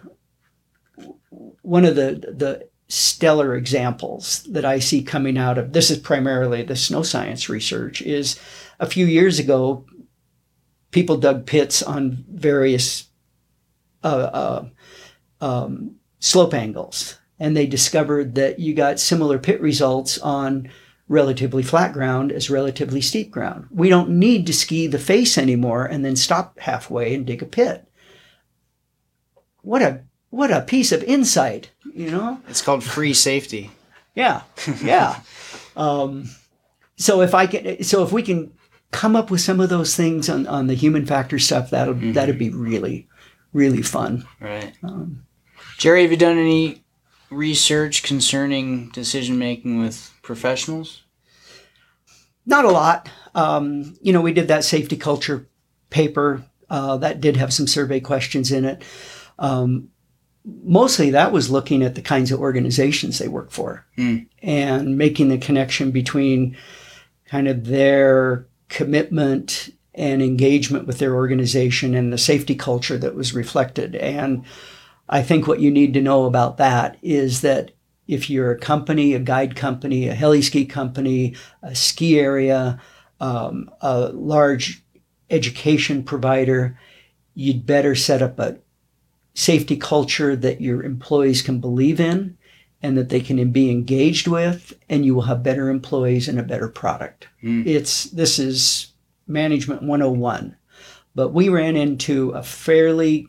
[1.62, 6.62] one of the the stellar examples that I see coming out of this is primarily
[6.62, 8.40] the snow science research is
[8.80, 9.84] a few years ago
[10.90, 13.08] people dug pits on various
[14.02, 14.68] uh, uh,
[15.42, 20.70] um, slope angles and they discovered that you got similar pit results on
[21.08, 23.66] relatively flat ground as relatively steep ground.
[23.70, 27.46] We don't need to ski the face anymore and then stop halfway and dig a
[27.46, 27.87] pit.
[29.62, 32.40] What a what a piece of insight, you know?
[32.48, 33.70] It's called free safety.
[34.14, 34.42] Yeah,
[34.82, 35.20] yeah.
[35.76, 36.28] um,
[36.96, 38.52] so if I can, so if we can
[38.90, 42.38] come up with some of those things on, on the human factor stuff, that'll that'd
[42.38, 43.08] be really,
[43.52, 44.26] really fun.
[44.40, 44.72] Right.
[45.78, 46.84] Jerry, have you done any
[47.30, 51.02] research concerning decision making with professionals?
[52.46, 53.08] Not a lot.
[53.34, 55.48] Um, you know, we did that safety culture
[55.90, 58.82] paper uh, that did have some survey questions in it.
[59.38, 59.90] Um,
[60.44, 63.84] mostly that was looking at the kinds of organizations they work for
[64.42, 66.56] and making the connection between
[67.26, 73.34] kind of their commitment and engagement with their organization and the safety culture that was
[73.34, 73.96] reflected.
[73.96, 74.44] And
[75.08, 77.72] I think what you need to know about that is that
[78.06, 82.80] if you're a company, a guide company, a heli ski company, a ski area,
[83.20, 84.82] um, a large
[85.30, 86.78] education provider,
[87.34, 88.58] you'd better set up a
[89.38, 92.36] safety culture that your employees can believe in
[92.82, 96.42] and that they can be engaged with and you will have better employees and a
[96.42, 97.28] better product.
[97.64, 98.92] It's this is
[99.28, 100.56] management 101.
[101.14, 103.28] But we ran into a fairly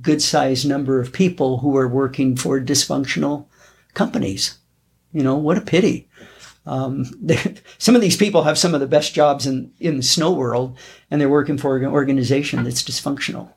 [0.00, 3.44] good sized number of people who are working for dysfunctional
[3.92, 4.58] companies.
[5.12, 6.08] You know, what a pity.
[6.64, 7.04] Um,
[7.78, 10.78] some of these people have some of the best jobs in, in the snow world,
[11.10, 13.52] and they're working for an organization that's dysfunctional.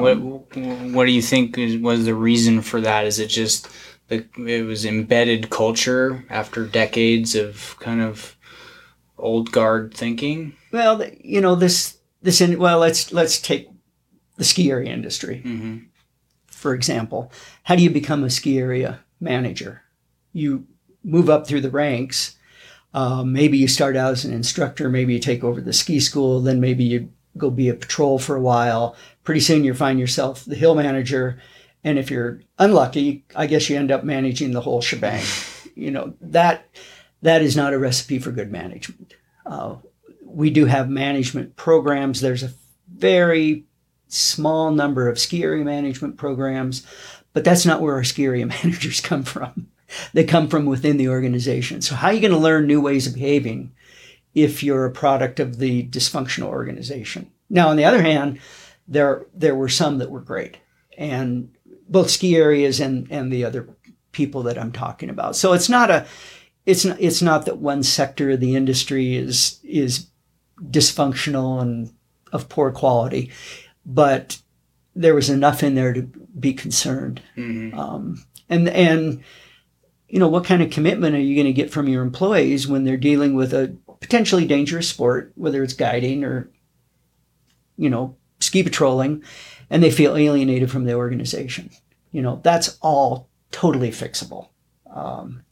[0.00, 3.06] What What do you think is, was the reason for that?
[3.06, 3.68] Is it just
[4.08, 8.36] the it was embedded culture after decades of kind of
[9.18, 10.54] old guard thinking?
[10.72, 13.68] Well, you know this this in well let's let's take
[14.36, 15.42] the ski area industry.
[15.44, 15.78] Mm-hmm.
[16.50, 17.30] for example,
[17.64, 19.82] how do you become a ski area manager?
[20.32, 20.66] You
[21.04, 22.36] move up through the ranks.
[22.94, 26.40] Uh, maybe you start out as an instructor, maybe you take over the ski school,
[26.40, 28.94] then maybe you go be a patrol for a while.
[29.24, 31.40] Pretty soon you find yourself the hill manager.
[31.84, 35.24] And if you're unlucky, I guess you end up managing the whole shebang.
[35.74, 36.68] You know, that
[37.22, 39.14] that is not a recipe for good management.
[39.46, 39.76] Uh,
[40.24, 42.20] we do have management programs.
[42.20, 42.52] There's a
[42.94, 43.64] very
[44.08, 46.86] small number of ski area management programs,
[47.32, 49.68] but that's not where our ski area managers come from.
[50.12, 51.82] They come from within the organization.
[51.82, 53.72] So how are you going to learn new ways of behaving
[54.34, 57.30] if you're a product of the dysfunctional organization?
[57.50, 58.38] Now, on the other hand,
[58.88, 60.58] there there were some that were great,
[60.96, 61.54] and
[61.88, 63.68] both ski areas and and the other
[64.12, 65.36] people that I'm talking about.
[65.36, 66.06] So it's not a
[66.66, 70.08] it's not, it's not that one sector of the industry is is
[70.60, 71.92] dysfunctional and
[72.32, 73.30] of poor quality,
[73.84, 74.40] but
[74.94, 76.02] there was enough in there to
[76.38, 77.20] be concerned.
[77.36, 77.78] Mm-hmm.
[77.78, 79.22] Um, and and
[80.08, 82.84] you know what kind of commitment are you going to get from your employees when
[82.84, 86.50] they're dealing with a potentially dangerous sport, whether it's guiding or
[87.76, 89.22] you know ski patrolling,
[89.70, 91.70] and they feel alienated from the organization.
[92.10, 94.48] You know that's all totally fixable.
[94.92, 95.42] Um,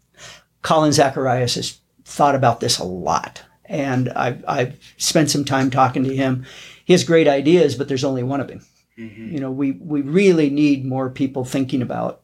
[0.62, 6.04] Colin Zacharias has thought about this a lot, and I've, I've spent some time talking
[6.04, 6.44] to him.
[6.84, 8.64] He has great ideas, but there's only one of him.
[8.98, 9.32] Mm-hmm.
[9.32, 12.22] You know, we, we really need more people thinking about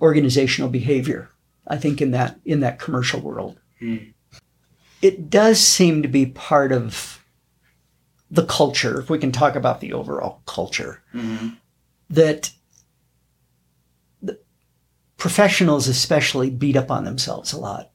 [0.00, 1.30] organizational behavior.
[1.68, 4.12] I think in that in that commercial world, mm.
[5.02, 7.19] it does seem to be part of
[8.30, 9.00] the culture.
[9.00, 11.48] If we can talk about the overall culture, mm-hmm.
[12.10, 12.52] that
[15.16, 17.90] professionals especially beat up on themselves a lot.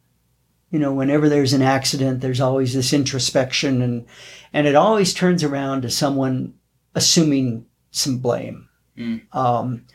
[0.72, 4.06] You know, whenever there's an accident, there's always this introspection and
[4.54, 6.54] and it always turns around to someone
[6.94, 8.70] assuming some blame.
[8.98, 9.22] Mm.
[9.36, 9.86] Um,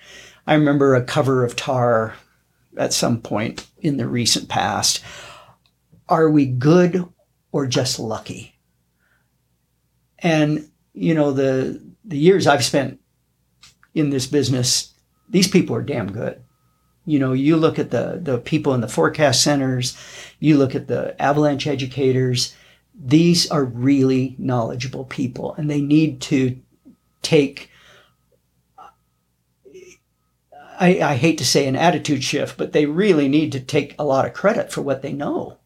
[0.47, 2.15] I remember a cover of Tar
[2.77, 5.03] at some point in the recent past.
[6.09, 7.07] Are we good
[7.53, 8.50] or just lucky?
[10.23, 13.01] And you know the the years I've spent
[13.95, 14.95] in this business,
[15.29, 16.43] these people are damn good.
[17.07, 19.97] You know, you look at the, the people in the forecast centers,
[20.39, 22.55] you look at the avalanche educators.
[22.95, 26.61] These are really knowledgeable people and they need to
[27.23, 27.71] take,
[30.79, 34.05] I, I hate to say an attitude shift, but they really need to take a
[34.05, 35.60] lot of credit for what they know.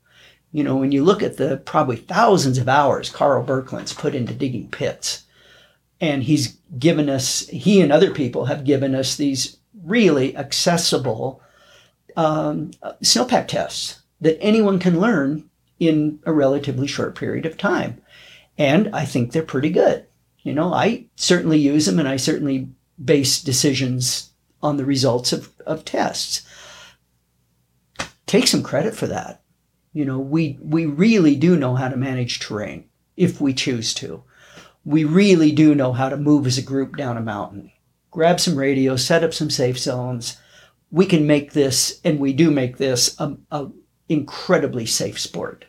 [0.54, 4.32] You know, when you look at the probably thousands of hours Karl Birkeland's put into
[4.32, 5.24] digging pits,
[6.00, 11.42] and he's given us, he and other people have given us these really accessible
[12.16, 12.70] um,
[13.02, 18.00] snowpack tests that anyone can learn in a relatively short period of time.
[18.56, 20.06] And I think they're pretty good.
[20.44, 22.68] You know, I certainly use them and I certainly
[23.04, 24.30] base decisions
[24.62, 26.46] on the results of, of tests.
[28.26, 29.40] Take some credit for that.
[29.94, 34.22] You know, we, we really do know how to manage terrain if we choose to.
[34.84, 37.70] We really do know how to move as a group down a mountain
[38.14, 40.40] grab some radio, set up some safe zones.
[40.92, 43.70] We can make this, and we do make this, a, a
[44.08, 45.64] incredibly safe sport.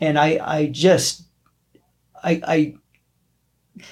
[0.00, 1.24] And I, I just,
[2.24, 3.84] I, I,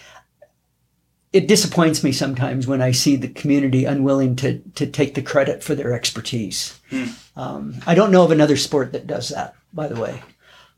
[1.31, 5.63] it disappoints me sometimes when I see the community unwilling to to take the credit
[5.63, 6.81] for their expertise.
[6.89, 7.05] Hmm.
[7.37, 9.55] Um, I don't know of another sport that does that.
[9.73, 10.23] By the way,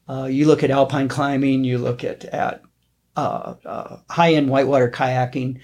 [0.09, 2.63] uh, you look at alpine climbing, you look at at
[3.17, 5.61] uh, uh, high end whitewater kayaking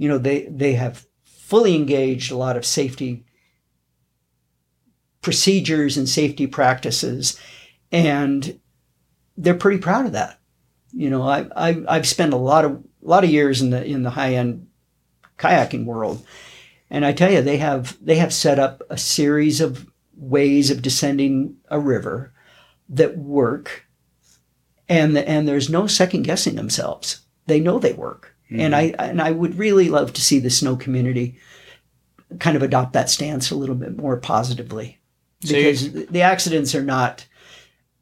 [0.00, 3.26] you know, they, they have fully engaged a lot of safety
[5.20, 7.38] procedures and safety practices.
[7.92, 8.58] And
[9.36, 10.40] they're pretty proud of that.
[10.90, 13.84] You know, I, I, I've spent a lot of, a lot of years in the,
[13.84, 14.68] in the high end
[15.38, 16.24] kayaking world.
[16.88, 20.80] And I tell you, they have, they have set up a series of ways of
[20.80, 22.32] descending a river
[22.90, 23.86] that work
[24.90, 27.20] and and there's no second guessing themselves.
[27.46, 28.34] They know they work.
[28.50, 28.60] Mm-hmm.
[28.60, 31.38] And I and I would really love to see the snow community
[32.38, 34.98] kind of adopt that stance a little bit more positively.
[35.40, 37.26] Because so the accidents are not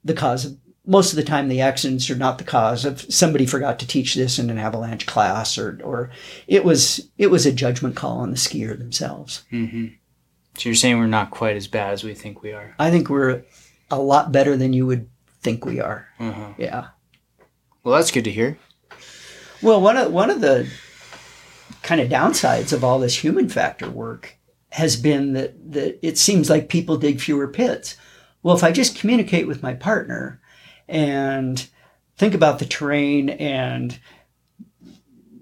[0.05, 3.45] the cause of most of the time the accidents are not the cause of somebody
[3.45, 6.11] forgot to teach this in an avalanche class or or
[6.47, 9.45] it was it was a judgment call on the skier themselves.
[9.53, 9.89] Mm-hmm.
[10.57, 12.75] So you're saying we're not quite as bad as we think we are.
[12.79, 13.45] I think we're
[13.91, 15.09] a lot better than you would
[15.41, 16.09] think we are.
[16.19, 16.53] Uh-huh.
[16.59, 16.89] Yeah.
[17.83, 18.59] Well, that's good to hear.
[19.63, 20.71] Well, one of one of the
[21.83, 24.37] kind of downsides of all this human factor work
[24.71, 27.97] has been that that it seems like people dig fewer pits.
[28.43, 30.41] Well, if I just communicate with my partner
[30.87, 31.67] and
[32.17, 33.99] think about the terrain and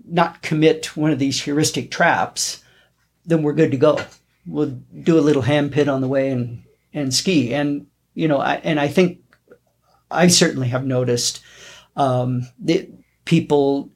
[0.06, 2.62] not commit one of these heuristic traps,
[3.24, 4.00] then we're good to go.
[4.46, 6.62] We'll do a little hand pit on the way and
[6.94, 7.52] and ski.
[7.52, 9.20] And you know, I, and I think
[10.10, 11.40] I certainly have noticed
[11.94, 12.90] um, that
[13.24, 13.90] people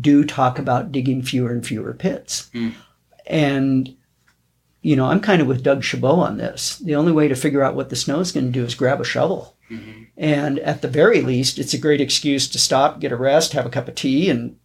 [0.00, 2.50] do talk about digging fewer and fewer pits.
[2.52, 2.74] Mm.
[3.26, 3.96] And
[4.82, 6.78] you know, I'm kind of with Doug Chabot on this.
[6.78, 9.00] The only way to figure out what the snow is going to do is grab
[9.00, 9.56] a shovel.
[9.68, 10.02] Mm-hmm.
[10.16, 13.66] And at the very least, it's a great excuse to stop, get a rest, have
[13.66, 14.56] a cup of tea, and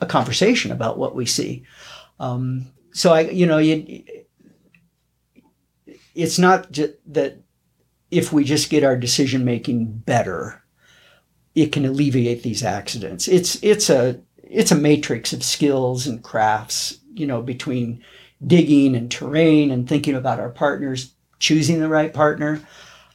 [0.00, 1.64] a conversation about what we see.
[2.18, 4.02] Um, so I, you know, you,
[6.16, 7.40] it's not just that
[8.10, 10.62] if we just get our decision making better,
[11.54, 13.28] it can alleviate these accidents.
[13.28, 18.02] It's it's a it's a matrix of skills and crafts, you know, between
[18.46, 22.60] digging and terrain and thinking about our partners, choosing the right partner,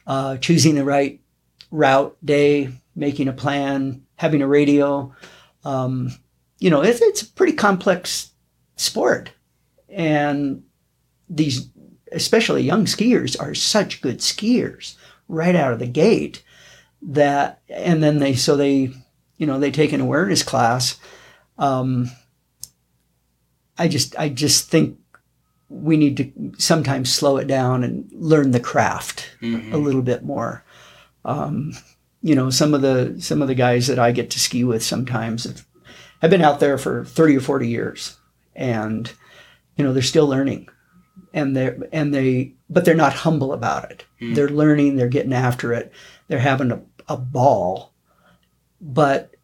[0.07, 1.21] uh, choosing the right
[1.69, 5.13] route, day, making a plan, having a radio.
[5.63, 6.11] Um,
[6.59, 8.31] you know, it's, it's a pretty complex
[8.75, 9.31] sport.
[9.89, 10.63] And
[11.29, 11.69] these,
[12.11, 14.95] especially young skiers, are such good skiers
[15.27, 16.43] right out of the gate
[17.01, 18.91] that, and then they, so they,
[19.37, 20.99] you know, they take an awareness class.
[21.57, 22.09] Um,
[23.77, 24.97] I just, I just think
[25.69, 26.31] we need to
[26.61, 29.71] sometimes slow it down and learn the craft Mhm.
[29.73, 30.63] a little bit more.
[31.23, 31.73] Um,
[32.21, 34.83] you know, some of the some of the guys that I get to ski with
[34.83, 35.65] sometimes have,
[36.21, 38.17] have been out there for thirty or forty years,
[38.55, 39.11] and
[39.77, 40.67] you know they're still learning,
[41.33, 44.05] and they and they but they're not humble about it.
[44.21, 44.35] Mm.
[44.35, 45.91] They're learning, they're getting after it,
[46.27, 47.93] they're having a, a ball,
[48.79, 49.35] but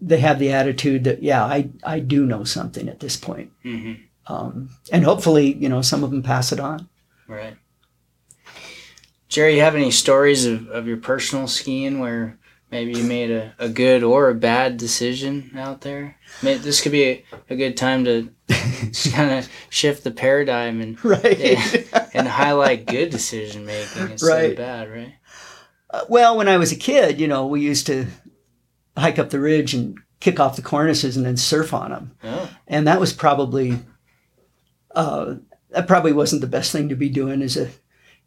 [0.00, 4.00] they have the attitude that yeah, I I do know something at this point, Mhm.
[4.26, 6.88] um, and hopefully you know some of them pass it on.
[7.26, 7.56] Right.
[9.28, 12.38] Jerry, you have any stories of, of your personal skiing where
[12.70, 16.16] maybe you made a, a good or a bad decision out there?
[16.42, 18.28] May this could be a, a good time to
[18.92, 21.38] just kind of shift the paradigm and Right.
[21.38, 22.08] Yeah.
[22.14, 24.50] and highlight good decision making instead Right.
[24.52, 25.14] of bad, right?
[25.90, 28.06] Uh, well, when I was a kid, you know, we used to
[28.96, 32.16] hike up the ridge and kick off the cornices and then surf on them.
[32.24, 33.78] Oh, And that was probably,
[34.94, 35.34] uh,
[35.70, 37.68] that probably wasn't the best thing to be doing as a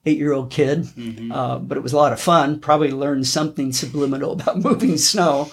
[0.08, 0.86] eight year old kid.
[0.86, 2.60] hmm Uh, but it was a lot of fun.
[2.60, 5.50] Probably learned something subliminal about moving snow.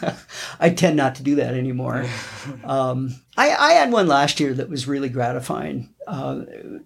[0.60, 2.04] I tend not to do that anymore.
[2.62, 5.92] Um, I, I had one last year that was really gratifying.
[6.06, 6.42] Uh,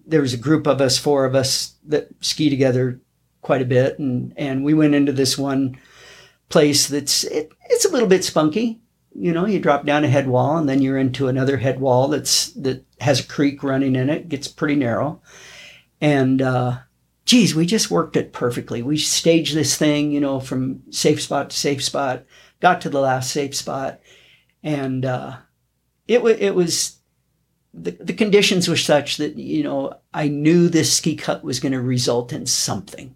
[0.07, 2.99] there was a group of us, four of us, that ski together
[3.41, 5.77] quite a bit, and and we went into this one
[6.49, 8.79] place that's it, it's a little bit spunky.
[9.13, 12.07] You know, you drop down a head wall, and then you're into another head wall
[12.07, 14.29] that's that has a creek running in it.
[14.29, 15.21] Gets pretty narrow,
[15.99, 16.77] and uh,
[17.25, 18.81] geez, we just worked it perfectly.
[18.81, 22.25] We staged this thing, you know, from safe spot to safe spot.
[22.59, 23.99] Got to the last safe spot,
[24.63, 25.37] and uh,
[26.07, 26.99] it was it was
[27.73, 31.71] the, the conditions were such that you know I knew this ski cut was going
[31.71, 33.15] to result in something.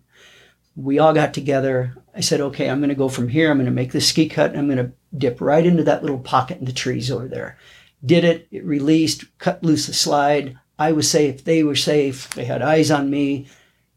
[0.76, 1.96] We all got together.
[2.16, 3.50] I said, okay, I'm going to go from here.
[3.50, 4.52] I'm going to make this ski cut.
[4.52, 7.58] And I'm going to dip right into that little pocket in the trees over there.
[8.06, 8.48] Did it.
[8.52, 9.26] It released.
[9.38, 10.58] Cut loose the slide.
[10.78, 11.44] I was safe.
[11.44, 12.30] They were safe.
[12.32, 13.48] They had eyes on me.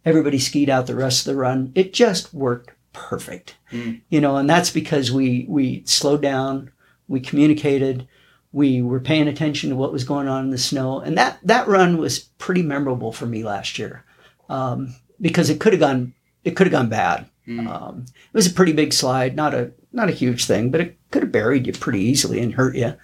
[0.08, 1.72] Everybody skied out the rest of the run.
[1.74, 3.56] It just worked perfect.
[3.70, 4.00] Mm.
[4.08, 6.70] You know, and that's because we we slowed down.
[7.06, 8.08] We communicated
[8.52, 11.68] we were paying attention to what was going on in the snow and that that
[11.68, 14.04] run was pretty memorable for me last year
[14.48, 17.66] um, because it could have gone it could have gone bad Mm.
[17.66, 20.98] um, it was a pretty big slide not a not a huge thing but it
[21.10, 22.94] could have buried you pretty easily and hurt you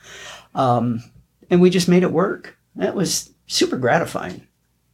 [0.55, 1.02] um,
[1.50, 4.46] and we just made it work that was super gratifying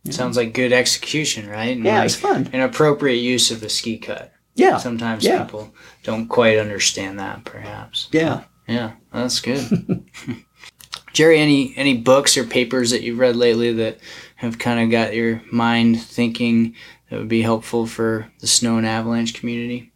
[0.08, 1.76] Sounds like good execution, right?
[1.76, 4.32] And yeah like was fun an appropriate use of a ski cut.
[4.54, 5.44] yeah Sometimes Yeah.
[5.44, 8.08] people don't quite understand that, perhaps.
[8.12, 10.04] yeah Yeah, that's good.
[11.12, 13.98] Jerry, any any books or papers that you've read lately that
[14.36, 16.74] have kind of got your mind thinking
[17.10, 19.92] that would be helpful for the snow and avalanche community?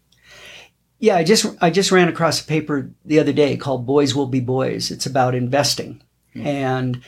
[0.98, 4.26] Yeah, I just I just ran across a paper the other day called "Boys Will
[4.26, 6.02] Be Boys." It's about investing,
[6.32, 6.46] hmm.
[6.46, 7.00] and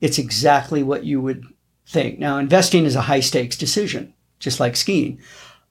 [0.00, 1.44] it's exactly what you would
[1.88, 2.18] think.
[2.18, 5.20] Now, investing is a high stakes decision, just like skiing.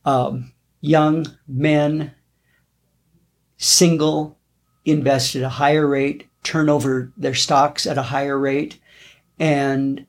[0.03, 0.51] Um,
[0.81, 2.13] young men,
[3.57, 4.37] single,
[4.83, 8.79] invest at a higher rate, turn over their stocks at a higher rate,
[9.39, 10.05] and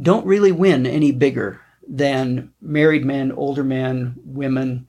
[0.00, 4.88] don't really win any bigger than married men, older men, women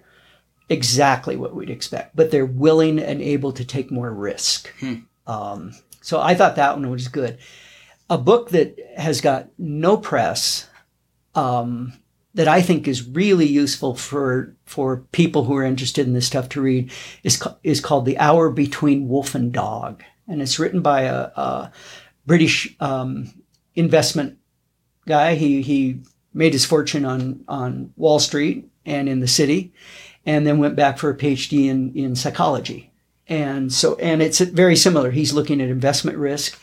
[0.69, 4.73] exactly what we'd expect, but they're willing and able to take more risk.
[4.79, 4.95] Hmm.
[5.25, 7.39] Um, so I thought that one was good.
[8.09, 10.67] A book that has got no press
[11.35, 11.93] um,
[12.33, 16.49] that I think is really useful for for people who are interested in this stuff
[16.49, 16.91] to read
[17.23, 21.71] is is called The Hour Between Wolf and Dog, and it's written by a, a
[22.25, 23.33] British um,
[23.75, 24.37] investment
[25.07, 25.35] guy.
[25.35, 26.01] He he
[26.33, 29.73] made his fortune on on Wall Street and in the city,
[30.25, 32.91] and then went back for a PhD in in psychology.
[33.27, 35.11] And so and it's very similar.
[35.11, 36.59] He's looking at investment risk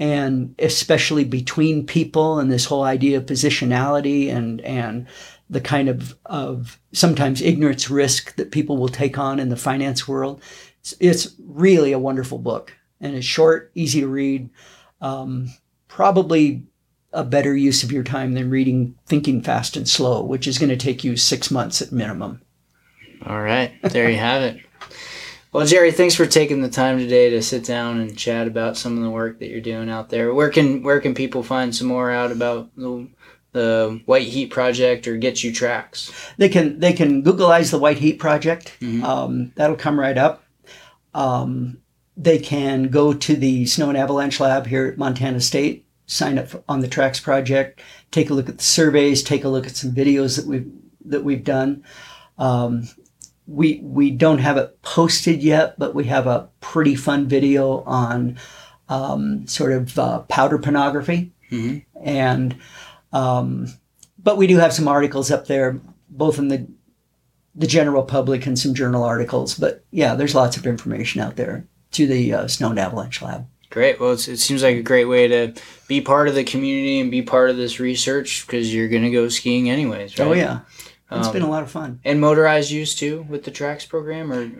[0.00, 5.06] and especially between people and this whole idea of positionality and and
[5.50, 10.08] the kind of of sometimes ignorance risk that people will take on in the finance
[10.08, 10.42] world.
[10.80, 14.48] It's, it's really a wonderful book and it's short, easy to read.
[15.00, 15.50] Um,
[15.88, 16.62] probably
[17.12, 20.70] a better use of your time than reading Thinking Fast and Slow, which is going
[20.70, 22.40] to take you six months at minimum.
[23.26, 24.64] All right, there you have it.
[25.52, 28.96] Well, Jerry, thanks for taking the time today to sit down and chat about some
[28.96, 30.32] of the work that you're doing out there.
[30.32, 33.08] Where can where can people find some more out about the
[33.50, 36.12] the White Heat Project or get you tracks?
[36.36, 38.76] They can they can Googleize the White Heat Project.
[38.80, 39.04] Mm-hmm.
[39.04, 40.44] Um, that'll come right up.
[41.14, 41.78] Um,
[42.16, 46.62] they can go to the Snow and Avalanche Lab here at Montana State, sign up
[46.68, 47.80] on the Tracks project,
[48.12, 50.70] take a look at the surveys, take a look at some videos that we've
[51.06, 51.82] that we've done.
[52.38, 52.88] Um,
[53.50, 58.38] we we don't have it posted yet, but we have a pretty fun video on
[58.88, 61.78] um, sort of uh, powder pornography, mm-hmm.
[62.00, 62.56] and
[63.12, 63.66] um,
[64.22, 66.66] but we do have some articles up there, both in the
[67.56, 69.54] the general public and some journal articles.
[69.54, 73.48] But yeah, there's lots of information out there to the uh, Snow and Avalanche Lab.
[73.68, 73.98] Great.
[73.98, 75.54] Well, it seems like a great way to
[75.88, 79.10] be part of the community and be part of this research because you're going to
[79.10, 80.26] go skiing anyways, right?
[80.28, 80.60] Oh yeah.
[81.10, 82.00] It's um, been a lot of fun.
[82.04, 84.50] And motorized use too with the tracks program, or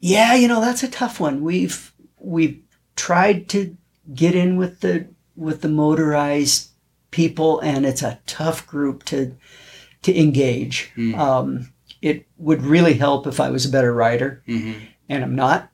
[0.00, 1.42] yeah, you know that's a tough one.
[1.42, 2.60] We've we've
[2.96, 3.76] tried to
[4.12, 6.70] get in with the with the motorized
[7.10, 9.36] people, and it's a tough group to
[10.02, 10.90] to engage.
[10.96, 11.16] Mm.
[11.16, 14.84] Um, it would really help if I was a better rider, mm-hmm.
[15.08, 15.70] and I'm not.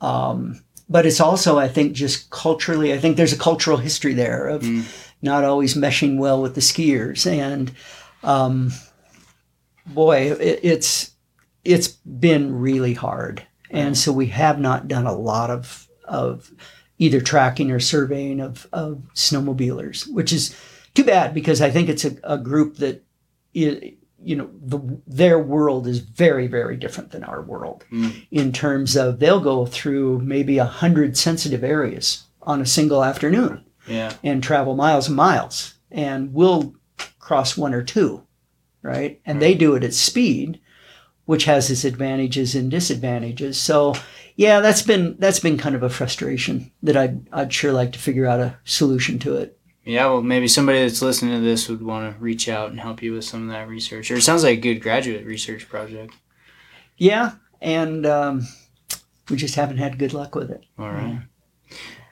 [0.00, 2.92] Um, but it's also, I think, just culturally.
[2.92, 4.84] I think there's a cultural history there of mm.
[5.20, 7.72] not always meshing well with the skiers, and
[8.22, 8.72] um,
[9.86, 11.12] boy, it, it's
[11.64, 16.50] it's been really hard, and so we have not done a lot of of
[16.98, 20.56] either tracking or surveying of of snowmobilers, which is
[20.94, 23.04] too bad because I think it's a, a group that
[24.26, 28.26] you know the, their world is very very different than our world mm.
[28.30, 33.64] in terms of they'll go through maybe a hundred sensitive areas on a single afternoon
[33.86, 34.12] yeah.
[34.22, 36.74] and travel miles and miles and we'll
[37.18, 38.25] cross one or two
[38.86, 39.20] right?
[39.26, 40.60] And they do it at speed,
[41.24, 43.58] which has its advantages and disadvantages.
[43.58, 43.94] So,
[44.36, 47.98] yeah, that's been that's been kind of a frustration that I'd I'd sure like to
[47.98, 49.58] figure out a solution to it.
[49.84, 53.02] Yeah, well, maybe somebody that's listening to this would want to reach out and help
[53.02, 54.10] you with some of that research.
[54.10, 56.14] Or it sounds like a good graduate research project.
[56.96, 58.46] Yeah, and um,
[59.28, 60.64] we just haven't had good luck with it.
[60.78, 61.20] All right.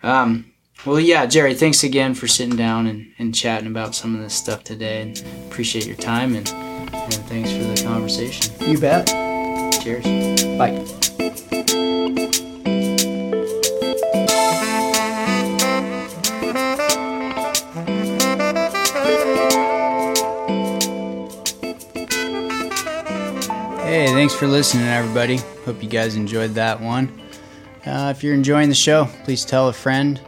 [0.02, 0.52] Um,
[0.86, 4.34] well, yeah, Jerry, thanks again for sitting down and, and chatting about some of this
[4.34, 5.02] stuff today.
[5.02, 6.46] And appreciate your time and,
[7.04, 8.54] and thanks for the conversation.
[8.60, 9.06] You bet.
[9.82, 10.04] Cheers.
[10.56, 10.70] Bye.
[23.84, 25.36] Hey, thanks for listening, everybody.
[25.64, 27.20] Hope you guys enjoyed that one.
[27.86, 30.20] Uh, if you're enjoying the show, please tell a friend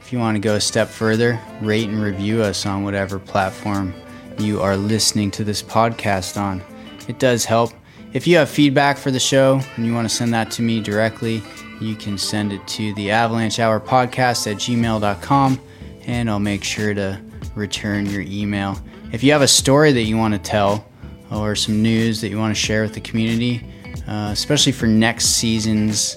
[0.00, 3.94] if you want to go a step further, rate and review us on whatever platform
[4.38, 6.62] you are listening to this podcast on.
[7.08, 7.72] It does help.
[8.12, 10.80] If you have feedback for the show and you want to send that to me
[10.80, 11.42] directly,
[11.80, 15.60] you can send it to the Avalanche Hour Podcast at gmail.com
[16.06, 17.20] and I'll make sure to
[17.54, 18.80] return your email.
[19.12, 20.86] If you have a story that you want to tell
[21.30, 23.66] or some news that you want to share with the community,
[24.06, 26.16] uh, especially for next season's